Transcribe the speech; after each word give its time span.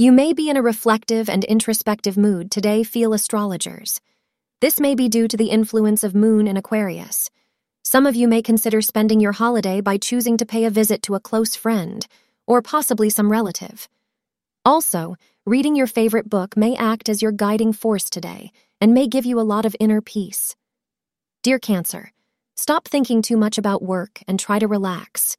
You 0.00 0.12
may 0.12 0.32
be 0.32 0.48
in 0.48 0.56
a 0.56 0.62
reflective 0.62 1.28
and 1.28 1.44
introspective 1.44 2.16
mood 2.16 2.50
today, 2.50 2.84
feel 2.84 3.12
astrologers. 3.12 4.00
This 4.62 4.80
may 4.80 4.94
be 4.94 5.10
due 5.10 5.28
to 5.28 5.36
the 5.36 5.50
influence 5.50 6.02
of 6.02 6.14
Moon 6.14 6.48
in 6.48 6.56
Aquarius. 6.56 7.28
Some 7.84 8.06
of 8.06 8.16
you 8.16 8.26
may 8.26 8.40
consider 8.40 8.80
spending 8.80 9.20
your 9.20 9.32
holiday 9.32 9.82
by 9.82 9.98
choosing 9.98 10.38
to 10.38 10.46
pay 10.46 10.64
a 10.64 10.70
visit 10.70 11.02
to 11.02 11.16
a 11.16 11.20
close 11.20 11.54
friend 11.54 12.06
or 12.46 12.62
possibly 12.62 13.10
some 13.10 13.30
relative. 13.30 13.90
Also, 14.64 15.16
reading 15.44 15.76
your 15.76 15.86
favorite 15.86 16.30
book 16.30 16.56
may 16.56 16.74
act 16.76 17.10
as 17.10 17.20
your 17.20 17.30
guiding 17.30 17.74
force 17.74 18.08
today 18.08 18.52
and 18.80 18.94
may 18.94 19.06
give 19.06 19.26
you 19.26 19.38
a 19.38 19.50
lot 19.52 19.66
of 19.66 19.76
inner 19.78 20.00
peace. 20.00 20.56
Dear 21.42 21.58
Cancer, 21.58 22.10
stop 22.56 22.88
thinking 22.88 23.20
too 23.20 23.36
much 23.36 23.58
about 23.58 23.82
work 23.82 24.22
and 24.26 24.40
try 24.40 24.58
to 24.60 24.66
relax. 24.66 25.36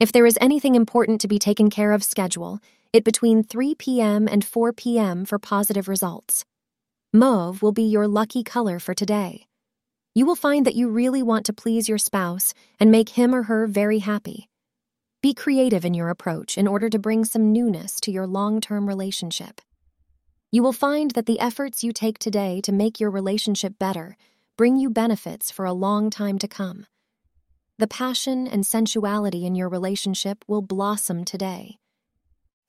If 0.00 0.10
there 0.10 0.26
is 0.26 0.38
anything 0.40 0.74
important 0.74 1.20
to 1.20 1.28
be 1.28 1.38
taken 1.38 1.70
care 1.70 1.92
of, 1.92 2.02
schedule 2.02 2.58
it 2.92 3.04
between 3.04 3.42
3 3.42 3.74
p.m. 3.76 4.28
and 4.28 4.44
4 4.44 4.72
p.m. 4.72 5.24
for 5.24 5.38
positive 5.38 5.88
results. 5.88 6.44
Mauve 7.12 7.62
will 7.62 7.72
be 7.72 7.82
your 7.82 8.06
lucky 8.06 8.42
color 8.42 8.78
for 8.78 8.94
today. 8.94 9.46
You 10.14 10.26
will 10.26 10.36
find 10.36 10.66
that 10.66 10.74
you 10.74 10.90
really 10.90 11.22
want 11.22 11.46
to 11.46 11.52
please 11.52 11.88
your 11.88 11.98
spouse 11.98 12.52
and 12.78 12.90
make 12.90 13.10
him 13.10 13.34
or 13.34 13.44
her 13.44 13.66
very 13.66 14.00
happy. 14.00 14.48
Be 15.22 15.32
creative 15.32 15.84
in 15.84 15.94
your 15.94 16.10
approach 16.10 16.58
in 16.58 16.66
order 16.66 16.90
to 16.90 16.98
bring 16.98 17.24
some 17.24 17.52
newness 17.52 18.00
to 18.00 18.10
your 18.10 18.26
long 18.26 18.60
term 18.60 18.86
relationship. 18.88 19.60
You 20.50 20.62
will 20.62 20.72
find 20.72 21.12
that 21.12 21.26
the 21.26 21.40
efforts 21.40 21.82
you 21.82 21.92
take 21.92 22.18
today 22.18 22.60
to 22.62 22.72
make 22.72 23.00
your 23.00 23.10
relationship 23.10 23.78
better 23.78 24.16
bring 24.58 24.76
you 24.76 24.90
benefits 24.90 25.50
for 25.50 25.64
a 25.64 25.72
long 25.72 26.10
time 26.10 26.38
to 26.38 26.46
come. 26.46 26.86
The 27.78 27.86
passion 27.86 28.46
and 28.46 28.64
sensuality 28.64 29.46
in 29.46 29.54
your 29.54 29.68
relationship 29.68 30.44
will 30.46 30.60
blossom 30.60 31.24
today. 31.24 31.78